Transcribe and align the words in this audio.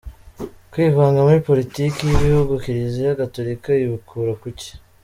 Kwivanga 0.71 1.19
muri 1.25 1.45
Politiki 1.49 1.99
y’ibihugu 2.05 2.53
Kiliziya 2.63 3.19
Gatolika 3.21 3.69
ibikura 3.85 4.33
kuki?. 4.43 4.69